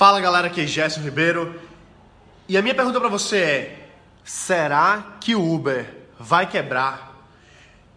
[0.00, 1.60] Fala galera, aqui é Gerson Ribeiro
[2.48, 3.90] e a minha pergunta para você é:
[4.24, 7.28] será que o Uber vai quebrar?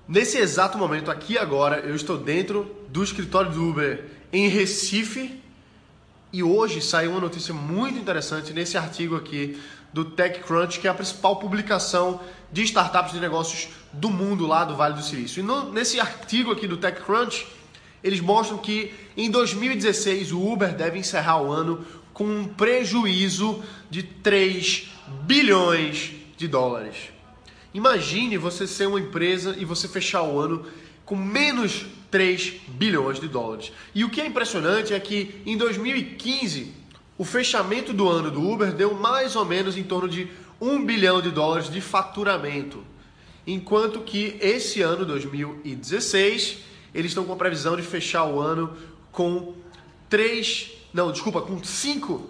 [0.05, 4.03] Nesse exato momento, aqui agora, eu estou dentro do escritório do Uber
[4.33, 5.41] em Recife
[6.33, 9.57] e hoje saiu uma notícia muito interessante nesse artigo aqui
[9.93, 12.19] do TechCrunch, que é a principal publicação
[12.51, 15.39] de startups de negócios do mundo lá do Vale do Silício.
[15.39, 17.47] E no, nesse artigo aqui do TechCrunch,
[18.03, 24.03] eles mostram que em 2016 o Uber deve encerrar o ano com um prejuízo de
[24.03, 24.89] 3
[25.21, 26.95] bilhões de dólares.
[27.73, 30.65] Imagine você ser uma empresa e você fechar o ano
[31.05, 33.71] com menos 3 bilhões de dólares.
[33.95, 36.71] E o que é impressionante é que em 2015
[37.17, 40.27] o fechamento do ano do Uber deu mais ou menos em torno de
[40.61, 42.83] 1 bilhão de dólares de faturamento.
[43.45, 46.59] Enquanto que esse ano, 2016,
[46.93, 48.75] eles estão com a previsão de fechar o ano
[49.11, 49.53] com
[50.09, 52.29] 3, não, desculpa, com 5.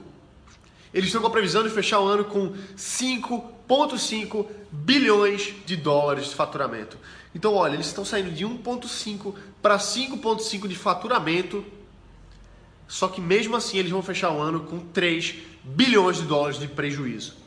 [0.94, 6.36] Eles estão com a previsão de fechar o ano com 5,5 bilhões de dólares de
[6.36, 6.98] faturamento.
[7.36, 11.66] Então, olha, eles estão saindo de 1,5 para 5,5 de faturamento.
[12.88, 16.68] Só que mesmo assim eles vão fechar o ano com 3 bilhões de dólares de
[16.68, 17.43] prejuízo.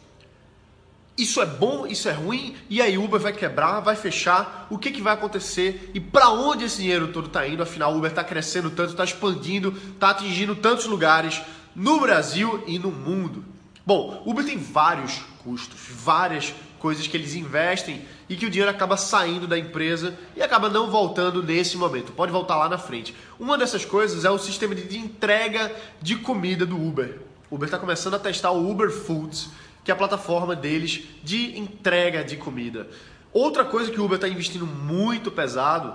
[1.17, 4.91] Isso é bom, isso é ruim, e aí Uber vai quebrar, vai fechar, o que,
[4.91, 7.63] que vai acontecer e para onde esse dinheiro todo está indo?
[7.63, 11.41] Afinal, Uber está crescendo tanto, está expandindo, está atingindo tantos lugares
[11.75, 13.43] no Brasil e no mundo.
[13.87, 18.97] Bom, Uber tem vários custos, várias coisas que eles investem e que o dinheiro acaba
[18.97, 22.13] saindo da empresa e acaba não voltando nesse momento.
[22.13, 23.15] Pode voltar lá na frente.
[23.41, 27.21] Uma dessas coisas é o sistema de entrega de comida do Uber.
[27.51, 29.49] O Uber está começando a testar o Uber Foods
[29.87, 32.89] que é a plataforma deles de entrega de comida.
[33.33, 35.95] Outra coisa que o Uber está investindo muito pesado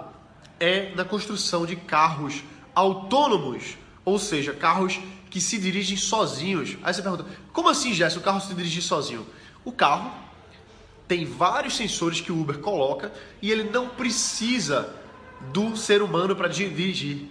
[0.58, 2.42] é na construção de carros
[2.74, 4.98] autônomos, ou seja, carros
[5.30, 6.78] que se dirigem sozinhos.
[6.82, 9.28] Aí você pergunta, como assim, Jess, o carro se dirige sozinho?
[9.66, 10.10] O carro
[11.06, 14.90] tem vários sensores que o Uber coloca e ele não precisa
[15.52, 17.26] do ser humano para dirigir.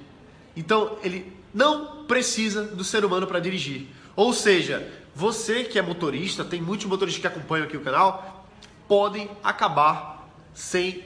[0.55, 3.87] Então, ele não precisa do ser humano para dirigir.
[4.15, 4.87] Ou seja,
[5.21, 8.47] você que é motorista, tem muitos motoristas que acompanham aqui o canal,
[8.89, 11.05] podem acabar sem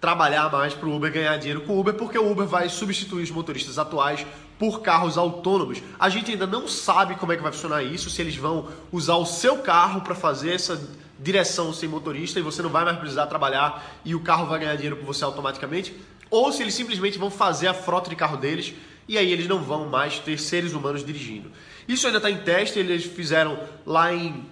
[0.00, 3.22] trabalhar mais para o Uber ganhar dinheiro com o Uber, porque o Uber vai substituir
[3.22, 4.26] os motoristas atuais
[4.58, 5.80] por carros autônomos.
[5.96, 9.14] A gente ainda não sabe como é que vai funcionar isso, se eles vão usar
[9.14, 10.82] o seu carro para fazer essa
[11.20, 14.74] direção sem motorista e você não vai mais precisar trabalhar e o carro vai ganhar
[14.74, 15.94] dinheiro com você automaticamente,
[16.28, 18.74] ou se eles simplesmente vão fazer a frota de carro deles
[19.08, 21.50] e aí eles não vão mais ter seres humanos dirigindo.
[21.86, 24.44] Isso ainda está em teste, eles fizeram lá em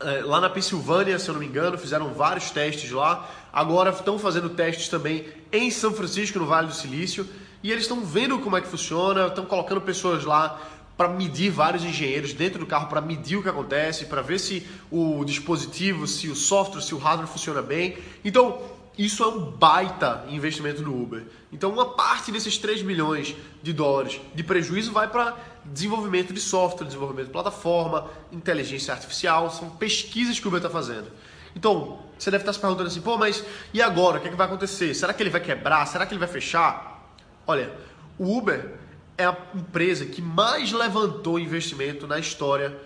[0.00, 3.28] eh, lá na Pensilvânia, se eu não me engano, fizeram vários testes lá.
[3.52, 7.28] Agora estão fazendo testes também em São Francisco, no Vale do Silício,
[7.62, 10.60] e eles estão vendo como é que funciona, estão colocando pessoas lá
[10.96, 14.66] para medir vários engenheiros dentro do carro para medir o que acontece, para ver se
[14.90, 17.96] o dispositivo, se o software, se o hardware funciona bem.
[18.24, 18.60] Então,
[18.98, 21.24] isso é um baita investimento no Uber.
[21.52, 26.84] Então, uma parte desses 3 milhões de dólares de prejuízo vai para desenvolvimento de software,
[26.84, 31.12] desenvolvimento de plataforma, inteligência artificial, são pesquisas que o Uber está fazendo.
[31.54, 34.18] Então, você deve estar se perguntando assim, pô, mas e agora?
[34.18, 34.92] O que, é que vai acontecer?
[34.94, 35.86] Será que ele vai quebrar?
[35.86, 37.14] Será que ele vai fechar?
[37.46, 37.72] Olha,
[38.18, 38.74] o Uber
[39.16, 42.76] é a empresa que mais levantou investimento na história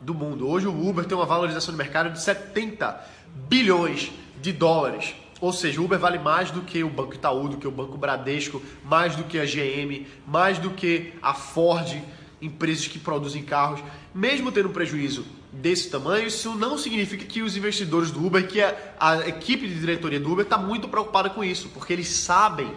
[0.00, 0.48] do mundo.
[0.48, 3.04] Hoje o Uber tem uma valorização de mercado de 70
[3.48, 5.14] bilhões de dólares.
[5.40, 7.98] Ou seja, o Uber vale mais do que o Banco Itaú, do que o Banco
[7.98, 11.94] Bradesco, mais do que a GM, mais do que a Ford,
[12.40, 13.82] empresas que produzem carros.
[14.14, 18.62] Mesmo tendo um prejuízo desse tamanho, isso não significa que os investidores do Uber, que
[18.62, 22.70] a, a equipe de diretoria do Uber está muito preocupada com isso, porque eles sabem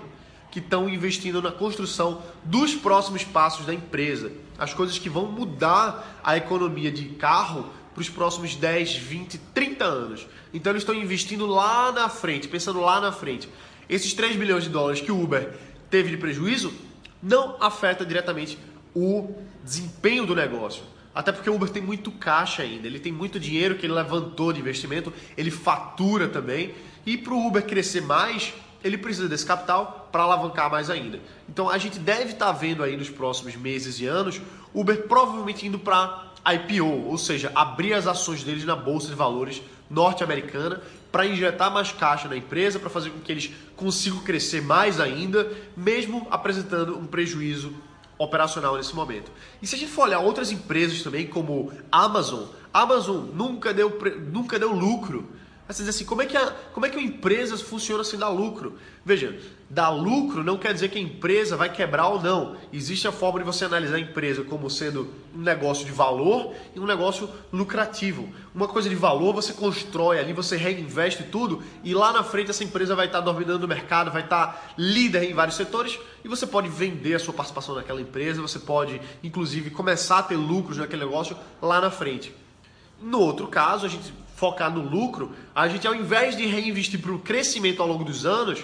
[0.52, 4.32] que estão investindo na construção dos próximos passos da empresa.
[4.58, 9.84] As coisas que vão mudar a economia de carro para os próximos 10, 20, 30
[9.84, 10.28] anos.
[10.54, 13.50] Então eles estão investindo lá na frente, pensando lá na frente.
[13.90, 15.54] Esses 3 bilhões de dólares que o Uber
[15.90, 16.74] teve de prejuízo
[17.22, 18.58] não afeta diretamente
[18.96, 20.82] o desempenho do negócio.
[21.14, 24.54] Até porque o Uber tem muito caixa ainda, ele tem muito dinheiro que ele levantou
[24.54, 26.74] de investimento, ele fatura também.
[27.06, 31.20] E para o Uber crescer mais, ele precisa desse capital para alavancar mais ainda.
[31.50, 34.40] Então a gente deve estar tá vendo aí nos próximos meses e anos
[34.74, 39.62] Uber provavelmente indo para IPO, ou seja, abrir as ações deles na bolsa de valores
[39.90, 40.82] norte-americana
[41.12, 45.52] para injetar mais caixa na empresa, para fazer com que eles consigam crescer mais ainda,
[45.76, 47.74] mesmo apresentando um prejuízo
[48.18, 49.32] operacional nesse momento.
[49.62, 52.44] E se a gente for olhar outras empresas também, como Amazon,
[52.74, 53.98] Amazon nunca deu,
[54.32, 55.28] nunca deu lucro
[55.70, 58.18] Aí você diz assim, como é, que a, como é que a empresa funciona sem
[58.18, 58.80] dar lucro?
[59.06, 59.40] Veja,
[59.70, 62.58] dar lucro não quer dizer que a empresa vai quebrar ou não.
[62.74, 66.80] Existe a forma de você analisar a empresa como sendo um negócio de valor e
[66.80, 68.28] um negócio lucrativo.
[68.56, 72.64] Uma coisa de valor você constrói ali, você reinveste tudo e lá na frente essa
[72.64, 76.68] empresa vai estar dominando o mercado, vai estar líder em vários setores e você pode
[76.68, 81.38] vender a sua participação naquela empresa, você pode inclusive começar a ter lucros naquele negócio
[81.62, 82.34] lá na frente.
[83.00, 87.12] No outro caso, a gente focar no lucro, a gente ao invés de reinvestir para
[87.12, 88.64] o crescimento ao longo dos anos,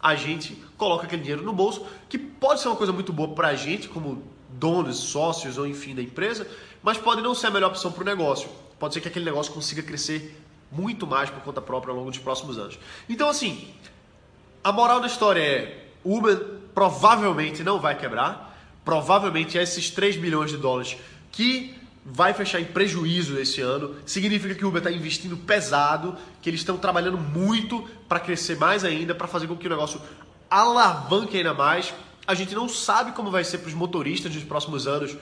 [0.00, 3.48] a gente coloca aquele dinheiro no bolso, que pode ser uma coisa muito boa para
[3.48, 6.46] a gente, como donos, sócios ou enfim da empresa,
[6.80, 8.48] mas pode não ser a melhor opção para o negócio.
[8.78, 12.20] Pode ser que aquele negócio consiga crescer muito mais por conta própria ao longo dos
[12.20, 12.78] próximos anos.
[13.08, 13.66] Então, assim,
[14.62, 16.36] a moral da história é: Uber
[16.72, 20.96] provavelmente não vai quebrar, provavelmente esses 3 bilhões de dólares
[21.32, 21.74] que
[22.10, 23.94] vai fechar em prejuízo esse ano.
[24.06, 28.84] Significa que o Uber está investindo pesado, que eles estão trabalhando muito para crescer mais
[28.84, 30.00] ainda, para fazer com que o negócio
[30.50, 31.92] alavanque ainda mais.
[32.26, 35.16] A gente não sabe como vai ser para os motoristas nos próximos anos,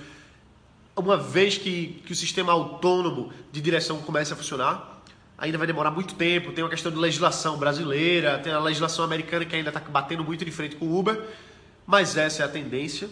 [0.94, 5.02] uma vez que, que o sistema autônomo de direção comece a funcionar.
[5.38, 9.44] Ainda vai demorar muito tempo, tem uma questão de legislação brasileira, tem a legislação americana
[9.44, 11.20] que ainda está batendo muito de frente com o Uber,
[11.86, 13.08] mas essa é a tendência.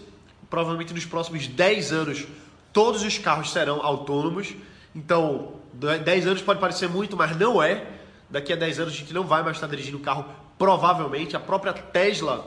[0.48, 2.26] Provavelmente nos próximos 10 anos
[2.74, 4.54] todos os carros serão autônomos.
[4.94, 7.86] Então, 10 anos pode parecer muito, mas não é.
[8.28, 10.26] Daqui a 10 anos a gente não vai mais estar dirigindo o carro,
[10.58, 11.36] provavelmente.
[11.36, 12.44] A própria Tesla,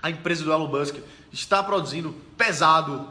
[0.00, 0.96] a empresa do Elon Musk,
[1.32, 3.08] está produzindo pesado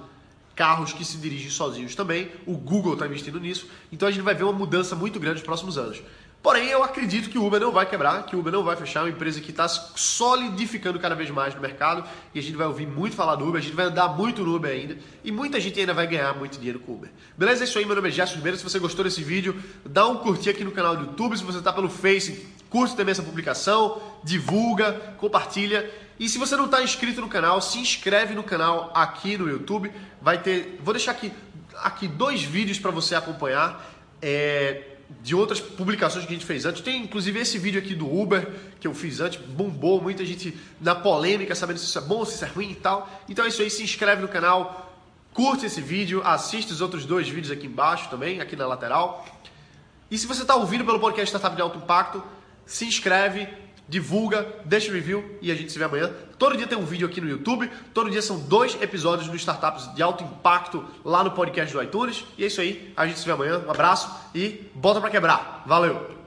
[0.55, 2.29] carros que se dirigem sozinhos também.
[2.45, 3.67] O Google está investindo nisso.
[3.91, 6.01] Então a gente vai ver uma mudança muito grande nos próximos anos.
[6.41, 9.01] Porém, eu acredito que o Uber não vai quebrar, que o Uber não vai fechar,
[9.01, 12.03] é uma empresa que está solidificando cada vez mais no mercado
[12.33, 14.55] e a gente vai ouvir muito falar do Uber, a gente vai andar muito no
[14.55, 17.11] Uber ainda e muita gente ainda vai ganhar muito dinheiro com o Uber.
[17.37, 17.63] Beleza?
[17.63, 18.57] É isso aí, meu nome é Gerson Ribeiro.
[18.57, 21.37] Se você gostou desse vídeo, dá um curtir aqui no canal do YouTube.
[21.37, 25.91] Se você está pelo Face, curte também essa publicação, divulga, compartilha.
[26.19, 29.91] E se você não está inscrito no canal, se inscreve no canal aqui no YouTube.
[30.19, 31.31] Vai ter, vou deixar aqui,
[31.75, 33.91] aqui dois vídeos para você acompanhar.
[34.19, 34.90] É,
[35.21, 36.81] de outras publicações que a gente fez antes.
[36.81, 38.47] Tem inclusive esse vídeo aqui do Uber
[38.79, 42.35] que eu fiz antes, bombou, muita gente na polêmica sabendo se isso é bom, se
[42.35, 43.09] isso é ruim e tal.
[43.27, 44.95] Então é isso aí, se inscreve no canal,
[45.33, 49.25] curte esse vídeo, assiste os outros dois vídeos aqui embaixo também, aqui na lateral.
[50.09, 52.23] E se você está ouvindo pelo podcast Startup de Alto Impacto,
[52.65, 53.47] se inscreve,
[53.87, 56.11] divulga, deixa o review e a gente se vê amanhã.
[56.41, 59.93] Todo dia tem um vídeo aqui no YouTube, todo dia são dois episódios do Startups
[59.93, 62.25] de alto impacto lá no podcast do iTunes.
[62.35, 63.63] E é isso aí, a gente se vê amanhã.
[63.67, 65.61] Um abraço e bota para quebrar.
[65.67, 66.20] Valeu!